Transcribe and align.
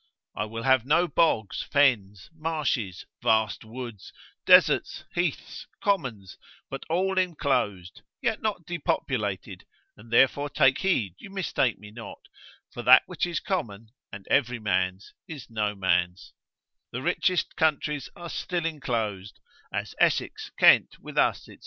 I 0.35 0.45
will 0.45 0.63
have 0.63 0.83
no 0.83 1.07
bogs, 1.07 1.61
fens, 1.61 2.27
marshes, 2.33 3.05
vast 3.21 3.63
woods, 3.63 4.11
deserts, 4.47 5.03
heaths, 5.13 5.67
commons, 5.79 6.39
but 6.71 6.83
all 6.89 7.19
enclosed; 7.19 8.01
(yet 8.19 8.41
not 8.41 8.65
depopulated, 8.65 9.63
and 9.95 10.09
therefore 10.11 10.49
take 10.49 10.79
heed 10.79 11.13
you 11.19 11.29
mistake 11.29 11.77
me 11.77 11.91
not) 11.91 12.29
for 12.71 12.81
that 12.81 13.03
which 13.05 13.27
is 13.27 13.39
common, 13.39 13.89
and 14.11 14.27
every 14.27 14.57
man's, 14.57 15.13
is 15.27 15.51
no 15.51 15.75
man's; 15.75 16.33
the 16.91 17.03
richest 17.03 17.55
countries 17.55 18.09
are 18.15 18.29
still 18.31 18.65
enclosed, 18.65 19.39
as 19.71 19.93
Essex, 19.99 20.49
Kent, 20.57 20.97
with 20.99 21.15
us, 21.15 21.43
&c. 21.43 21.59